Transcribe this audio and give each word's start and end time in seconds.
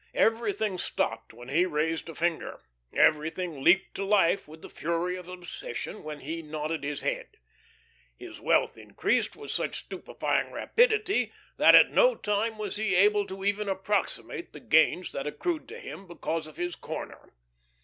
Everything 0.15 0.79
stopped 0.79 1.31
when 1.31 1.49
he 1.49 1.63
raised 1.67 2.09
a 2.09 2.15
finger; 2.15 2.59
everything 2.95 3.63
leaped 3.63 3.93
to 3.93 4.03
life 4.03 4.47
with 4.47 4.63
the 4.63 4.67
fury 4.71 5.15
of 5.15 5.27
obsession 5.27 6.01
when 6.01 6.21
he 6.21 6.41
nodded 6.41 6.83
his 6.83 7.01
head. 7.01 7.37
His 8.17 8.41
wealth 8.41 8.79
increased 8.79 9.35
with 9.35 9.51
such 9.51 9.77
stupefying 9.81 10.51
rapidity, 10.51 11.31
that 11.57 11.75
at 11.75 11.91
no 11.91 12.15
time 12.15 12.57
was 12.57 12.77
he 12.77 12.95
able 12.95 13.27
to 13.27 13.45
even 13.45 13.69
approximate 13.69 14.53
the 14.53 14.59
gains 14.59 15.11
that 15.11 15.27
accrued 15.27 15.67
to 15.67 15.77
him 15.79 16.07
because 16.07 16.47
of 16.47 16.57
his 16.57 16.73
corner. 16.75 17.35